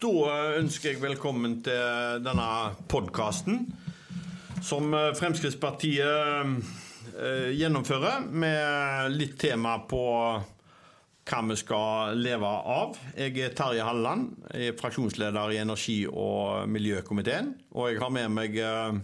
[0.00, 2.44] Da ønsker jeg velkommen til denne
[2.88, 3.66] podkasten
[4.64, 10.00] som Fremskrittspartiet eh, gjennomfører, med litt tema på
[10.40, 12.96] hva vi skal leve av.
[13.12, 17.52] Jeg er Terje Halleland, er fraksjonsleder i energi- og miljøkomiteen.
[17.76, 18.96] Og jeg har med meg eh,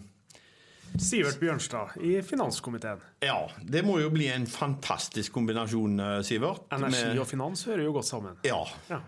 [0.96, 3.04] Sivert Bjørnstad i finanskomiteen.
[3.20, 6.64] Ja, det må jo bli en fantastisk kombinasjon, eh, Sivert.
[6.72, 8.40] Energi og finans hører jo godt sammen.
[8.48, 8.62] Ja.
[8.88, 9.02] Ja.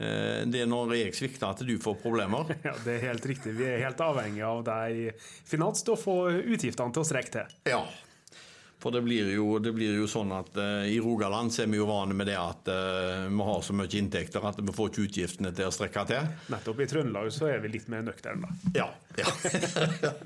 [0.00, 2.54] Eh, Det er når jeg svikter at du får problemer.
[2.68, 3.56] ja, det er helt riktig.
[3.58, 7.36] Vi er helt avhengig av deg i finans til å få utgiftene til å strekke
[7.36, 7.60] til.
[7.74, 7.84] Ja.
[8.82, 11.78] For det blir jo, det blir jo sånn at uh, i Rogaland så er vi
[11.78, 15.04] jo vane med det at uh, vi har så mye inntekter at vi får ikke
[15.06, 16.32] utgiftene til å strekke til.
[16.50, 18.80] Nettopp i Trøndelag så er vi litt mer nøkterne, da.
[18.80, 18.88] Ja.
[19.22, 19.30] ja.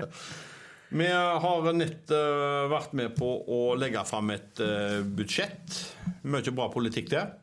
[1.03, 4.65] vi har nett uh, vært med på å legge fram et
[5.19, 5.83] budsjett.
[6.25, 7.35] Mye bra politikk der.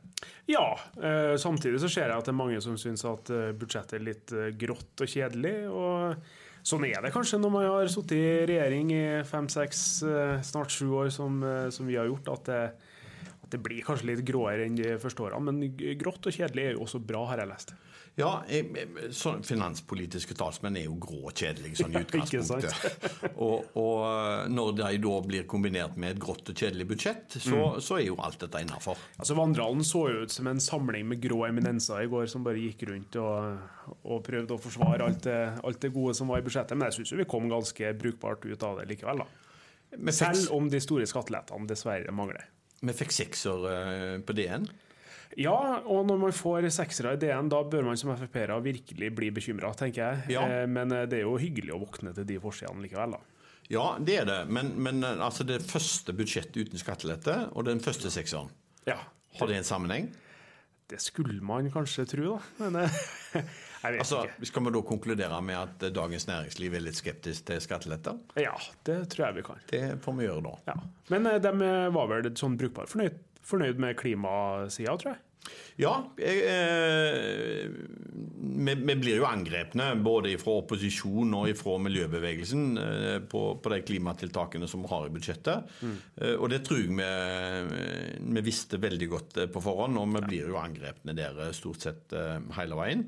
[0.45, 3.95] Ja, eh, samtidig så ser jeg at det er mange som syns at eh, budsjettet
[3.99, 5.55] er litt eh, grått og kjedelig.
[5.71, 6.25] og
[6.63, 10.71] Sånn er det kanskje når man har sittet i regjering i fem, seks, eh, snart
[10.71, 11.39] sju år, som,
[11.75, 12.31] som vi har gjort.
[12.35, 12.61] At det,
[13.43, 15.51] at det blir kanskje litt gråere enn de første årene.
[15.51, 17.75] Men grått og kjedelig er jo også bra, har jeg lest.
[18.15, 18.43] Ja,
[19.09, 23.07] så finanspolitiske talsmenn er jo grå og kjedelige sånn i utgangspunktet.
[23.41, 27.63] og, og eh, når de da blir kombinert med et grått og kjedelig budsjett, så,
[27.81, 29.01] så er jo alt dette innafor.
[29.17, 32.61] Altså Vandrehallen så jo ut som en samling med grå eminenser i går, som bare
[32.61, 36.45] gikk rundt og, og prøvde å forsvare alt det, alt det gode som var i
[36.45, 36.77] budsjettet.
[36.77, 39.25] Men jeg syns vi kom ganske brukbart ut av det likevel.
[39.25, 40.13] da.
[40.13, 42.45] Selv om de store skattelettene dessverre mangler.
[42.83, 44.69] vi fikk sekser eh, på DN.
[45.41, 49.31] Ja, og når man får seksere i DN, da bør man som Frp-ere virkelig bli
[49.33, 50.33] bekymra, tenker jeg.
[50.35, 50.43] Ja.
[50.61, 53.21] Eh, Men eh, det er jo hyggelig å våkne til de forsidene likevel, da.
[53.71, 57.79] Ja, det er det, men, men eh, altså det første budsjettet uten skattelette og den
[57.81, 58.51] første sekseren,
[58.85, 58.99] Ja,
[59.39, 60.11] har det en sammenheng?
[60.93, 62.67] det skulle man kanskje tro, da.
[62.69, 62.75] Men
[63.33, 64.45] jeg vet Altså, ikke.
[64.51, 68.19] Skal vi da konkludere med at Dagens Næringsliv er litt skeptisk til skatteletter?
[68.37, 68.51] Ja,
[68.85, 69.63] det tror jeg vi kan.
[69.71, 70.53] Det får vi gjøre da.
[70.69, 70.75] Ja.
[71.09, 71.53] Men de
[71.95, 73.15] var vel sånn brukbart fornøyd,
[73.47, 75.21] fornøyd med klimasida, tror jeg.
[75.75, 77.65] Ja, eh,
[78.37, 84.69] vi, blir jo angrepne både fra opposisjon og fra miljøbevegelsen eh, på, på de klimatiltakene
[84.69, 85.75] som vi har i budsjettet.
[85.83, 87.11] Eh, og det tror jeg vi,
[88.37, 92.13] vi visste veldig godt på forhånd, og vi blir jo angrepne der stort sett
[92.57, 93.07] hele veien.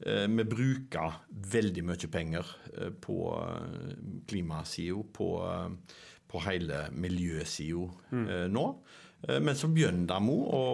[0.00, 1.18] Vi bruker
[1.52, 2.52] veldig mye penger
[3.04, 3.16] på
[4.30, 5.28] klimasida, på,
[6.32, 8.24] på hele miljøsida mm.
[8.48, 8.64] nå.
[9.28, 10.64] Eh, Men så begynner de å,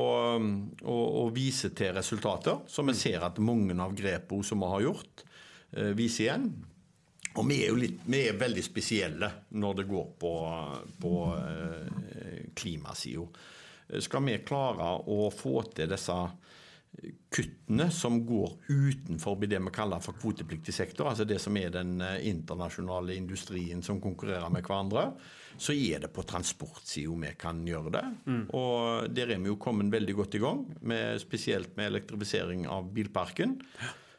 [0.83, 4.87] å, å vise til resultater, så vi ser at mange av grepene som vi har
[4.87, 5.25] gjort,
[5.73, 6.49] eh, viser igjen.
[7.37, 9.29] Og vi er jo litt, vi er veldig spesielle
[9.61, 10.33] når det går på,
[11.03, 13.27] på eh, klimasida.
[14.03, 16.15] Skal vi klare å få til disse
[17.31, 22.01] kuttene som går utenfor det vi kaller for kvotepliktig sektor, altså det som er den
[22.01, 25.11] eh, internasjonale industrien som konkurrerer med hverandre,
[25.57, 28.07] så er det på transportsida vi kan gjøre det.
[28.57, 32.91] Og der er vi jo kommet veldig godt i gang, med, spesielt med elektrifisering av
[32.93, 33.57] bilparken.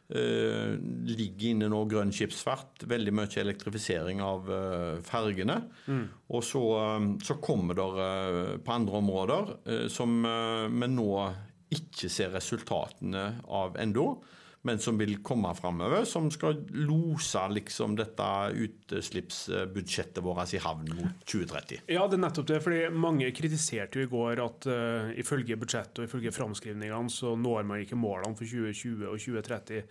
[0.08, 0.72] Eh,
[1.04, 5.58] ligger inne nå grønn skipsfart, veldig mye elektrifisering av eh, fergene.
[6.32, 11.10] Og så, eh, så kommer det eh, på andre områder eh, som vi nå
[11.74, 14.10] ikke ser resultatene av ennå,
[14.66, 18.26] men som vil komme framover, som skal lose liksom dette
[18.64, 21.84] utslippsbudsjettet vårt i havn mot 2030.
[21.94, 22.60] Ja, det er nettopp det.
[22.64, 27.68] fordi Mange kritiserte jo i går at uh, ifølge budsjettet og ifølge framskrivningene så når
[27.70, 29.84] man ikke målene for 2020 og 2030.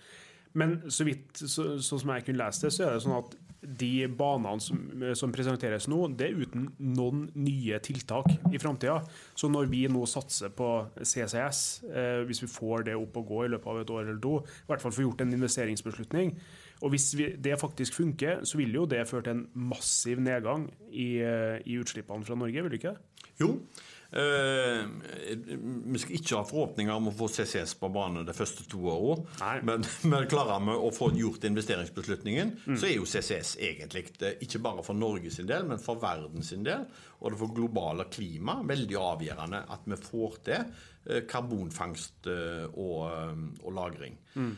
[0.59, 3.37] Men så vidt så, sånn som jeg kunne lese det, så er det sånn at
[3.67, 4.79] de banene som,
[5.17, 9.01] som presenteres nå, det er uten noen nye tiltak i framtida.
[9.35, 10.69] Så når vi nå satser på
[11.01, 14.21] CCS, eh, hvis vi får det opp og gå i løpet av et år eller
[14.23, 16.33] to, i hvert fall får gjort en investeringsbeslutning,
[16.85, 20.67] og hvis vi, det faktisk funker, så vil jo det føre til en massiv nedgang
[20.91, 23.16] i, eh, i utslippene fra Norge, vil det ikke det?
[23.37, 23.51] Jo,
[24.11, 24.85] eh,
[25.85, 29.59] vi skal ikke ha forhåpninger om å få CCS på bane de første to åra.
[29.67, 34.63] Men, men klarer vi å få gjort investeringsbeslutningen, så er jo CCS egentlig eh, ikke
[34.65, 36.87] bare for Norge sin del, men for verden sin del,
[37.21, 42.29] og det for globale klima, veldig avgjørende at vi får til eh, karbonfangst
[42.73, 42.99] og,
[43.63, 44.17] og lagring.
[44.37, 44.51] Mm.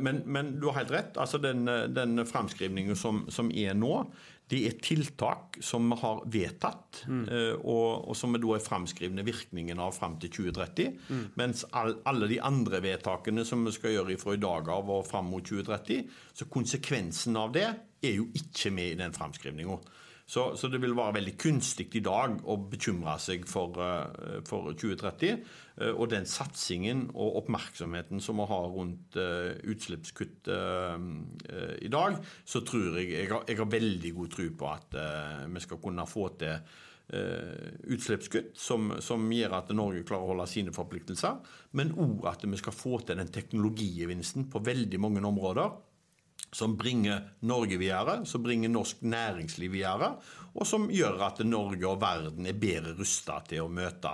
[0.00, 1.18] Men, men du har helt rett.
[1.20, 3.98] altså Den, den framskrivningen som, som er nå,
[4.46, 7.24] det er tiltak som vi har vedtatt, mm.
[7.66, 11.00] og, og som vi da er framskrivne virkningen av fram til 2030.
[11.40, 15.06] Mens all, alle de andre vedtakene som vi skal gjøre fra i dag av og
[15.08, 16.06] fram mot 2030,
[16.38, 17.66] så konsekvensen av det
[18.06, 19.80] er jo ikke med i den framskrivninga.
[20.26, 24.72] Så, så, det vil være veldig kunstig i dag å bekymre seg for, uh, for
[24.74, 25.44] 2030.
[25.78, 32.60] Uh, og den satsingen og oppmerksomheten som vi har rundt uh, utslippskutt i dag, så
[32.66, 34.96] tror jeg jeg har, jeg har veldig god tro på at
[35.52, 36.74] vi skal kunne få til
[37.94, 41.38] utslippskutt som, som, gjør at Norge klarer å holde sine forpliktelser,
[41.78, 45.74] men òg at vi skal få til den teknologigevinsten på veldig mange områder
[46.56, 50.14] som bringer Norge videre, som bringer norsk næringsliv videre,
[50.56, 54.12] og som gjør at Norge og verden er bedre rusta til å møte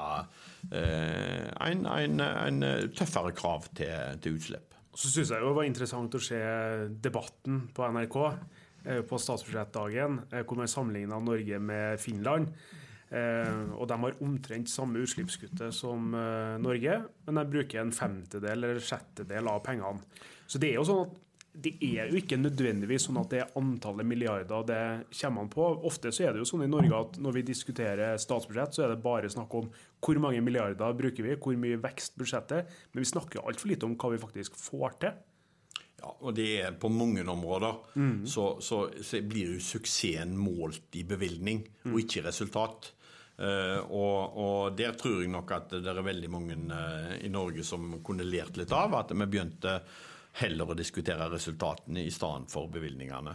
[0.75, 2.67] eh, en, en, en,
[2.99, 4.73] tøffere krav til, til utslipp.
[4.93, 6.41] Så syns jeg det var interessant å se
[7.05, 12.51] debatten på NRK eh, på statsbudsjettdagen, eh, hvor man sammenligna Norge med Finland.
[13.13, 16.11] Eh, og de har omtrent samme utslippskuttet som
[16.65, 16.99] Norge,
[17.29, 20.03] men de bruker en femtedel eller sjettedel av pengene.
[20.45, 21.21] Så det er jo sånn at
[21.53, 24.85] det er jo ikke nødvendigvis sånn at det er antallet milliarder det
[25.19, 25.67] kommer an på.
[25.85, 28.95] Ofte så er det jo sånn i Norge at når vi diskuterer statsbudsjett, så er
[28.95, 29.69] det bare snakk om
[30.03, 33.99] hvor mange milliarder bruker vi, hvor mye vekst budsjettet Men vi snakker altfor lite om
[34.01, 35.21] hva vi faktisk får til.
[36.03, 37.77] Ja, og det er på mange områder.
[37.95, 38.25] Mm.
[38.27, 41.63] Så, så, så, blir jo suksessen målt i bevilgning,
[41.93, 42.95] og ikke resultat.
[43.37, 47.65] Uh, og, og, der tror jeg nok at det er veldig mange uh, i Norge
[47.65, 49.79] som kunne lært litt av at vi begynte
[50.41, 53.35] heller å diskutere resultatene i stedet for bevilgningene.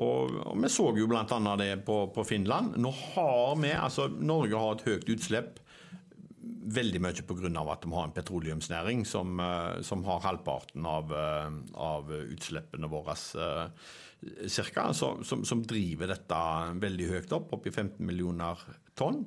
[0.00, 1.24] Og, og, Vi så jo bl.a.
[1.60, 2.78] det på, på, Finland.
[2.80, 5.60] Nå har vi, altså Norge har et høyt utslipp
[6.70, 7.50] veldig mye pga.
[7.72, 13.16] at de har en petroleumsnæring som, eh, som har halvparten av, eh, av utslippene våre
[13.16, 16.40] ca., som, som, driver dette
[16.80, 18.60] veldig høyt opp, opp i 15 millioner
[18.94, 19.24] tonn.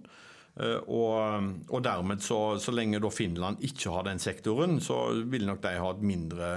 [0.55, 5.63] Eh, og, og, dermed, så, så lenge Finland ikke har den sektoren, så vil nok
[5.63, 6.49] de ha et mindre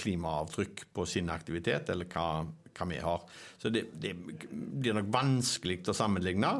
[0.00, 3.26] klimaavtrykk på sin aktivitet, eller hva, hva vi har.
[3.60, 6.54] Så det, det, blir nok vanskelig å sammenligne.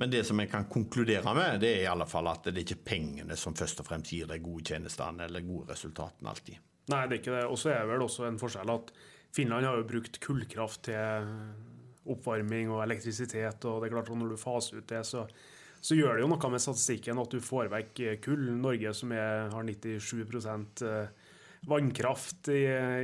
[0.00, 2.64] Men det som jeg kan konkludere med, det er i alle fall at det er
[2.64, 6.64] ikke pengene som først og fremst gir de gode tjenestene eller gode resultatene alltid.
[6.88, 7.44] Nei, det er ikke det.
[7.52, 8.92] Og så er det vel også en forskjell at
[9.36, 11.28] Finland har jo brukt kullkraft til
[12.08, 15.26] oppvarming og elektrisitet, og det er klart at når du faser ut det, så
[15.80, 18.44] så gjør det jo noe med statistikken at du får vekk eh, kull.
[18.58, 20.22] Norge som er, har 97
[20.86, 21.32] eh,
[21.68, 22.62] vannkraft i,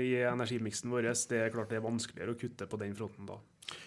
[0.09, 3.41] i energimiksen vår, det er klart det er vanskeligere å kutte på den fronten da.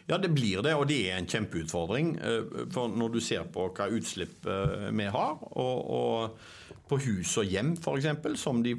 [0.10, 2.16] Ja, det blir det, og det er en kjempeutfordring.
[2.18, 7.52] Eh, for når du ser på hva utslipp vi har, og, og på hus og
[7.52, 8.74] hjem f.eks., som de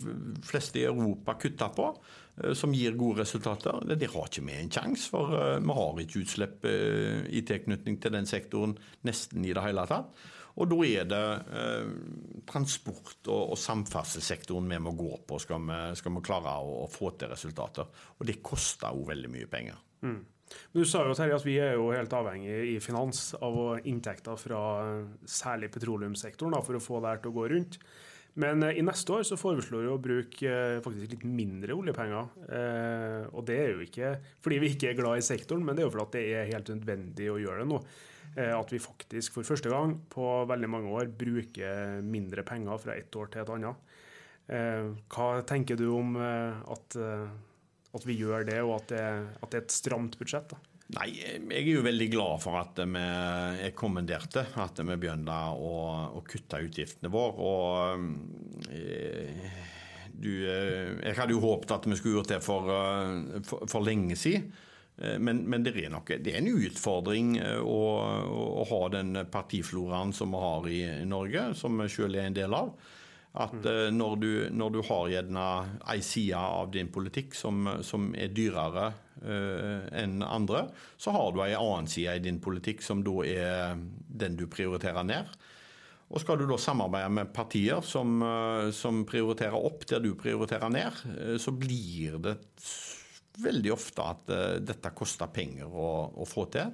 [0.48, 1.92] fleste i Europa kutter på,
[2.54, 3.80] som gir gode resultater.
[3.88, 8.00] Det, har ikke vi en sjanse, for uh, vi har ikke utslipp uh, i tilknytning
[8.02, 8.76] til den sektoren
[9.08, 10.26] nesten i det hele tatt.
[10.58, 11.18] Og da er det
[12.50, 17.30] transport- og, samferdselssektoren vi må gå på skal vi, skal vi klare å, få til
[17.30, 17.86] resultater.
[18.18, 19.78] Og det koster jo veldig mye penger.
[20.02, 20.18] Mm.
[20.72, 24.38] Men Du sa jo Terje, at vi er jo helt avhengig i finans av inntekter
[24.40, 24.60] fra
[25.28, 27.78] særlig petroleumssektoren for å få det her til å gå rundt.
[28.38, 32.30] Men eh, i neste år så foreslår vi å bruke eh, faktisk litt mindre oljepenger.
[32.46, 34.12] Eh, og det er jo ikke
[34.44, 36.70] fordi vi ikke er glad i sektoren, men det er jo fordi det er helt
[36.72, 37.82] nødvendig å gjøre det nå.
[38.38, 43.16] At vi faktisk for første gang på veldig mange år bruker mindre penger fra ett
[43.18, 43.94] år til et annet.
[45.10, 49.02] Hva tenker du om at, at vi gjør det, og at det,
[49.40, 50.52] at det er et stramt budsjett?
[50.52, 50.77] da?
[50.88, 54.46] Nei, jeg er jo veldig glad for at vi er kommanderte.
[54.56, 55.72] At vi begynner å,
[56.16, 57.44] å kutte utgiftene våre.
[57.44, 59.58] Og eh,
[60.16, 63.84] du, eh, Jeg hadde jo håpet at vi skulle gjort det for, eh, for, for
[63.84, 64.48] lenge siden.
[64.98, 67.82] Men, men, det, er nok, det er en utfordring å,
[68.58, 72.56] å ha den partifloraen som vi har i Norge, som vi selv er en del
[72.58, 72.72] av.
[73.38, 73.94] At mm.
[73.94, 75.44] når, du, når, du, har gjerne
[75.92, 78.88] ei side av din politikk som, som er dyrere
[79.22, 80.64] uh, enn andre,
[80.98, 83.78] så har du ei annen side i din politikk som da er
[84.08, 85.30] den du prioriterer ned.
[86.08, 90.72] Og skal du da samarbeide med partier som, uh, som prioriterer opp der du prioriterer
[90.74, 91.02] ned,
[91.38, 92.38] så blir det
[93.38, 94.32] veldig ofte at
[94.66, 96.72] dette koster penger å, å få til.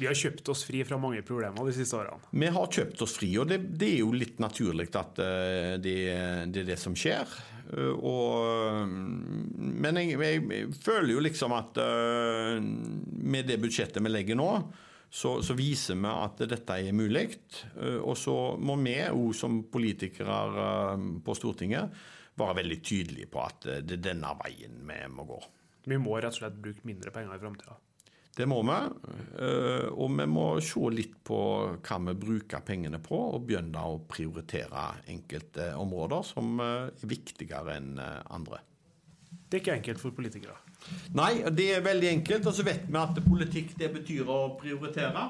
[0.00, 2.24] Vi har kjøpt oss fri fra mange problemer de siste årene.
[2.32, 5.96] Vi har kjøpt oss fri, og det, det er jo litt naturlig at uh, det,
[6.48, 7.28] det, er det som skjer.
[7.74, 8.94] Uh, og,
[9.60, 14.48] men jeg, jeg, føler jo liksom at uh, med det budsjettet vi legger nå,
[15.10, 17.26] så, så, viser vi at dette er mulig.
[18.06, 22.00] Og så må vi òg som politikere på Stortinget
[22.38, 25.40] være veldig tydelige på at det er denne veien vi må gå.
[25.90, 27.74] Vi må rett og slett bruke mindre penger i framtida?
[28.36, 28.78] Det må vi.
[29.42, 31.40] Eh, og vi må se litt på
[31.74, 37.78] hva vi bruker pengene på, og begynne å prioritere enkelte områder som eh, er viktigere
[37.80, 38.62] enn eh, andre.
[39.50, 40.54] Det er ikke enkelt for politikere?
[41.18, 42.46] Nei, det er veldig enkelt.
[42.46, 45.26] Og så vet vi at politikk det betyr å prioritere.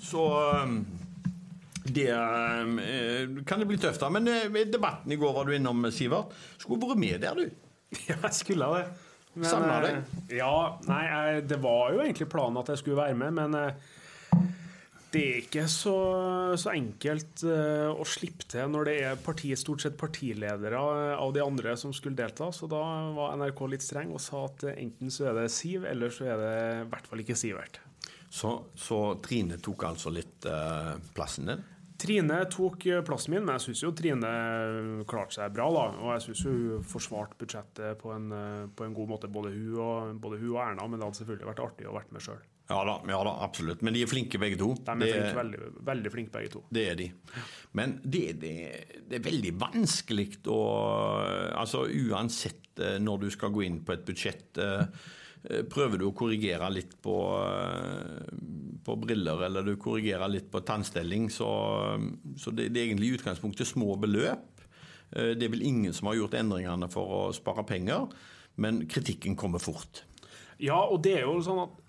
[0.00, 0.24] så
[1.90, 2.10] det
[3.46, 4.02] kan det bli tøft.
[4.02, 4.12] av.
[4.12, 4.26] Men
[4.70, 6.34] debatten i går var du innom, Sivert.
[6.58, 7.50] Skulle vært med der, du.
[8.08, 9.09] Ja, jeg skulle det.
[9.34, 10.14] Men, Samla deg?
[10.34, 10.54] Ja,
[10.88, 13.74] nei, det var jo egentlig planen at jeg skulle være med, men
[15.10, 15.94] det er ikke så,
[16.60, 21.42] så enkelt uh, å slippe til når det er parti, stort sett partiledere av de
[21.42, 22.50] andre som skulle delta.
[22.54, 22.82] Så da
[23.16, 26.38] var NRK litt streng og sa at enten så er det Siv, eller så er
[26.44, 27.80] det i hvert fall ikke Sivert.
[28.30, 31.66] Så, så Trine tok altså litt uh, plassen din?
[32.00, 34.30] Trine tok plassen min, men jeg syns jo Trine
[35.10, 35.66] klarte seg bra.
[35.74, 38.30] da, Og jeg syns hun forsvarte budsjettet på en,
[38.76, 40.88] på en, god måte, både hun, og, både hun og Erna.
[40.88, 42.40] Men det hadde selvfølgelig vært artig å vært med sjøl.
[42.70, 43.80] Ja da, ja da, absolutt.
[43.82, 44.70] Men de er flinke begge to.
[44.86, 46.62] De er flinke, veldig, veldig, flinke begge to.
[46.70, 47.08] Det er de.
[47.78, 48.52] Men det, det,
[49.10, 50.60] det er veldig vanskelig å
[51.60, 55.08] Altså uansett eh, når du skal gå inn på et budsjett eh, eh,
[55.42, 57.16] Prøver du å korrigere litt på,
[58.84, 61.48] på briller, eller du korrigerer litt på tannstelling, så,
[62.36, 64.60] så det, det er egentlig i utgangspunktet små beløp.
[65.10, 68.12] Det er vel ingen som har gjort endringene for å spare penger,
[68.60, 70.04] men kritikken kommer fort.
[70.60, 71.80] Ja, og det er jo sånn at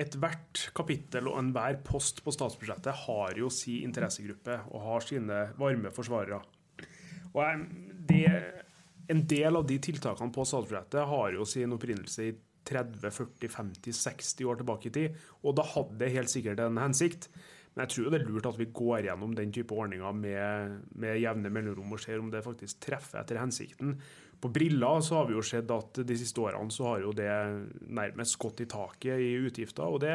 [0.00, 5.92] ethvert kapittel og enhver post på statsbudsjettet har jo sin interessegruppe og har sine varme
[5.94, 6.40] forsvarere.
[7.34, 7.64] Og
[8.08, 8.26] det,
[9.04, 12.34] En del av de tiltakene på statsbudsjettet har jo sin opprinnelse i
[12.68, 16.80] 30, 40, 50, 60 år tilbake i tid, og da hadde det helt sikkert en
[16.80, 17.28] hensikt.
[17.74, 21.18] Men jeg tror det er lurt at vi går gjennom den type ordninger med, med
[21.18, 23.96] jevne mellomrom og ser om det faktisk treffer etter hensikten.
[24.40, 27.30] På briller så har vi jo sett at de siste årene så har jo det
[27.88, 29.88] nærmest gått i taket i utgifter.
[29.88, 30.14] og det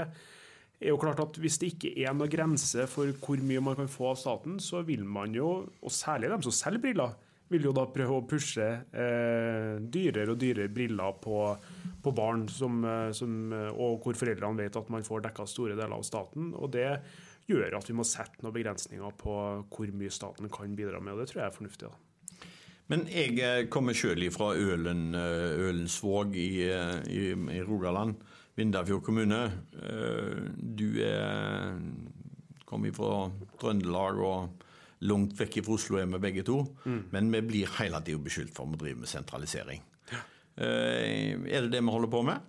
[0.79, 3.91] er jo klart at Hvis det ikke er noen grense for hvor mye man kan
[3.91, 7.17] få av staten, så vil man jo, og særlig dem som selger briller,
[7.49, 11.39] vil jo da prøve å pushe eh, dyrere og dyrere briller på,
[12.03, 13.39] på barn, som, eh, som,
[13.73, 16.53] og hvor foreldrene vet at man får dekka store deler av staten.
[16.53, 16.91] og det
[17.49, 19.39] gjør at vi må sette noen begrensninger på
[19.73, 21.89] hvor mye staten kan bidra med, og det tror jeg er fornuftig.
[21.89, 21.97] da.
[22.89, 28.17] Men jeg eh, kommer sjøl fra Ølen, eh, Ølensvåg i, eh, i, i, Rogaland.
[28.57, 29.37] Vindafjord kommune.
[30.57, 31.77] Du er,
[32.67, 33.29] kommer fra
[33.61, 34.65] Trøndelag og
[35.07, 36.61] langt vekk fra Oslo er vi begge to.
[36.85, 37.01] Mm.
[37.13, 39.83] Men vi blir hele tida beskyldt for å drive med sentralisering.
[40.11, 40.23] Ja.
[40.59, 42.43] Er det det vi holder på med?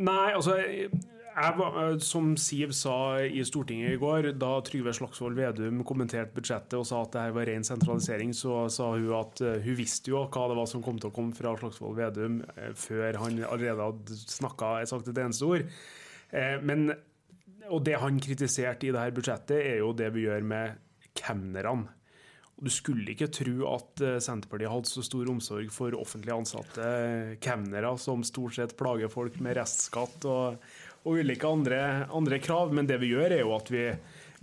[0.00, 0.56] Nei, altså
[1.30, 6.78] jeg, eh, som Siv sa i Stortinget i går, da Trygve Slagsvold Vedum kommenterte budsjettet
[6.78, 10.12] og sa at det her var ren sentralisering, så sa hun at uh, hun visste
[10.12, 13.40] jo hva det var som kom til å komme fra Slagsvold Vedum uh, før han
[13.46, 15.66] allerede hadde snakka, sagt et eneste ord.
[16.62, 16.92] Men,
[17.74, 20.76] og det han kritiserte i dette budsjettet, er jo det vi gjør med
[21.20, 21.88] kemnerne.
[22.60, 26.88] Du skulle ikke tro at Senterpartiet hadde så stor omsorg for offentlig ansatte
[27.40, 30.58] kemnere som stort sett plager folk med restskatt og,
[31.08, 31.78] og ulike andre,
[32.12, 32.74] andre, krav.
[32.76, 33.86] Men det vi gjør, er jo at vi,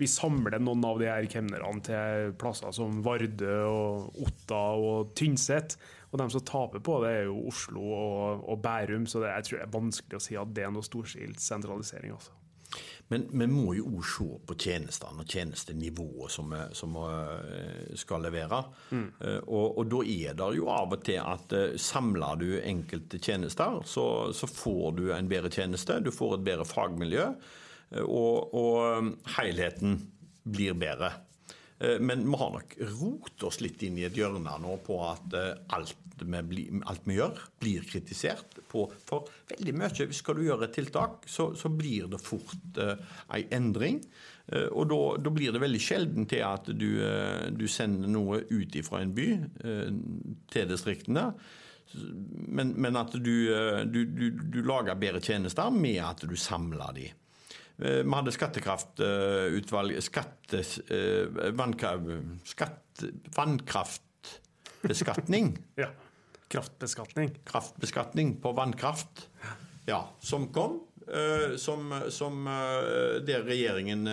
[0.01, 5.77] vi samler noen av de her kemnerne til plasser som Vardø, og Otta og Tynset.
[6.07, 9.05] Og de som taper på det, er jo Oslo og, og Bærum.
[9.05, 12.17] Så det, jeg tror det er vanskelig å si at det er noe storstilt sentralisering.
[12.17, 12.33] altså.
[13.07, 17.11] Men vi må jo òg se på tjenestene og tjenestenivået som vi, som vi
[17.55, 18.59] eh, skal levere.
[18.91, 19.05] Mm.
[19.21, 23.21] Eh, og, og, da er det jo av og til at eh, samler du enkelte
[23.23, 26.01] tjenester, så, så, får du en bedre tjeneste.
[26.03, 27.29] Du får et bedre fagmiljø,
[28.03, 30.01] og, og helheten
[30.43, 31.13] blir bedre.
[31.77, 35.35] Men vi har nok rotet oss litt inn i et hjørne nå på at
[35.75, 38.85] alt vi, alt vi gjør, blir kritisert på.
[39.07, 42.95] For veldig mye, skal du gjøre et tiltak, så, så blir det fort uh,
[43.33, 44.01] en endring.
[44.51, 48.77] Uh, og da, blir det veldig sjelden til at du, uh, du sender noe ut
[48.87, 49.29] fra en by
[50.53, 51.29] til distriktene.
[51.95, 53.35] Men, men at du,
[53.87, 57.05] du, du, lager bedre tjenester med at du samler de.
[57.77, 60.63] Vi hadde skattekraftutvalg skatte,
[62.49, 63.03] skatt,
[63.37, 65.53] vannkraftbeskatning.
[65.83, 65.93] ja.
[66.49, 67.37] Kraftbeskatning.
[67.45, 69.29] Kraftbeskatning på vannkraft,
[69.85, 70.81] ja, som kom.
[71.07, 72.47] Uh, som, som
[73.27, 74.07] der regjeringen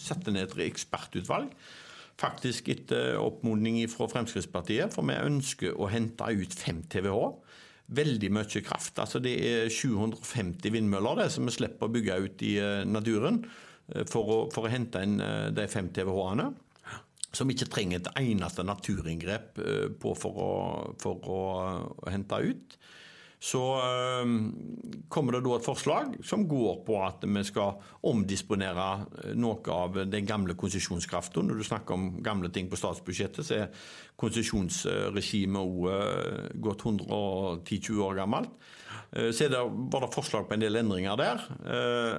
[0.00, 1.48] satte ned et ekspertutvalg.
[2.20, 7.30] Faktisk etter oppmodning fra Fremskrittspartiet, for vi ønsker å hente ut 5 TWh.
[7.90, 8.98] Veldig mye kraft.
[9.02, 12.54] altså Det er 750 vindmøller det som vi slipper å bygge ut i
[12.86, 13.42] naturen
[14.06, 16.52] for å, for å hente inn de 5 TWh-ene
[17.36, 20.52] som ikke trenger et eneste naturinngrep eh, på for å,
[21.00, 21.42] for å,
[22.10, 22.76] hente ut.
[23.40, 24.32] Så øh,
[25.08, 29.96] kommer det da et forslag som går på at vi skal omdisponere eh, noe av
[30.12, 31.48] den gamle konsesjonskraften.
[31.48, 33.72] Når du snakker om gamle ting på statsbudsjettet, så er
[34.20, 38.52] konsesjonsregimet òg øh, gått 110-20 år gammelt.
[39.16, 41.46] Øh, så det, var det forslag på en del endringer der,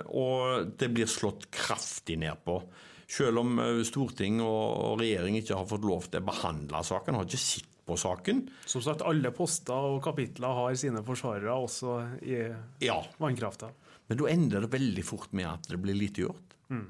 [0.09, 2.63] og det blir slått kraftig ned på.
[3.11, 7.45] Selv om storting og regjering ikke har fått lov til å behandle saken, har ikke
[7.45, 8.45] sett på saken.
[8.65, 12.39] Som sagt, alle poster og kapitler har sine forsvarere, også i
[12.85, 13.01] ja.
[13.19, 13.71] vannkrafta.
[14.07, 16.55] Men da ender det veldig fort med at det blir lite gjort.
[16.71, 16.87] Mm.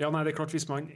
[0.00, 0.88] Ja, nei, det er klart, hvis man,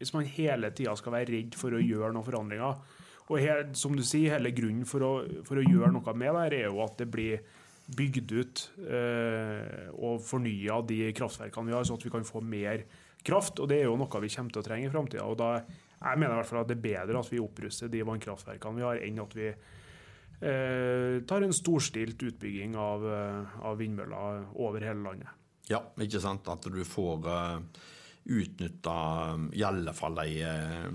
[0.00, 3.94] hvis man hele tida skal være redd for å gjøre noen forandringer Og her, som
[3.96, 5.10] du sier, hele grunnen for å,
[5.46, 7.42] for å gjøre noe med det, er jo at det blir
[7.92, 12.84] bygd ut eh, og fornya de kraftverkene vi har, sånn at vi kan få mer
[13.26, 13.60] kraft.
[13.62, 15.26] Og det er jo noe vi kommer til å trenge i framtida.
[16.02, 18.86] Jeg mener i hvert fall at det er bedre at vi oppruster de vannkraftverkene vi
[18.86, 25.06] har, enn at vi eh, tar en storstilt utbygging av, eh, av, vindmøller over hele
[25.06, 25.40] landet.
[25.70, 26.48] Ja, ikke sant.
[26.50, 27.82] At du får uh,
[28.34, 28.96] utnytta
[29.54, 30.88] i alle fall de uh,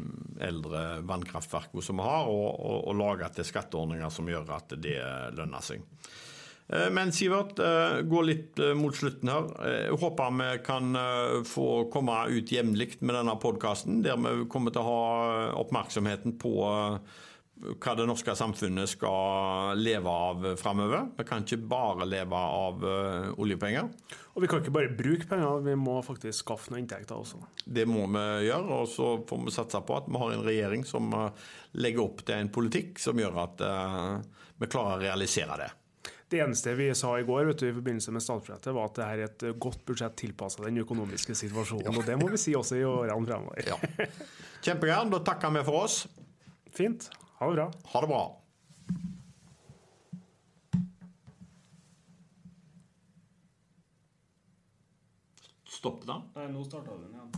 [0.43, 4.99] eldre vannkraftverkene som vi har, og, og, og lage til skatteordninger som gjør at det
[5.39, 5.87] lønner seg.
[6.74, 9.47] Eh, men Sivert, eh, gå litt eh, mot slutten her.
[9.67, 10.97] Jeg håper vi kan
[11.47, 16.57] få komme ut jevnlig med denne podkasten, der vi kommer til å ha oppmerksomheten på
[17.57, 21.07] hva det norske samfunnet skal leve av framover.
[21.17, 22.83] Vi kan ikke bare leve av
[23.41, 23.88] oljepenger.
[24.36, 27.41] Og vi kan ikke bare bruke penger, vi må faktisk skaffe noen inntekter også.
[27.65, 30.86] Det må vi gjøre, og så får vi satse på at vi har en regjering
[30.86, 31.09] som
[31.81, 33.65] legger opp til en politikk som gjør at
[34.62, 35.74] vi klarer å realisere det.
[36.27, 39.05] Det eneste vi sa i går vet du, i forbindelse med statsbudsjettet, var at det
[39.05, 41.88] er et godt budsjett tilpassa den økonomiske situasjonen.
[41.88, 41.93] Ja.
[41.96, 43.63] Og det må vi si også i årene fremover.
[43.63, 43.77] Ja.
[44.65, 45.07] Kjempegreier.
[45.13, 46.01] Da takker vi for oss.
[46.75, 47.07] Fint.
[47.39, 47.69] Ha det bra.
[47.93, 48.25] Ha det bra.
[55.77, 56.19] Stopp det, da.
[56.36, 57.31] Nei, nå starta den igjen.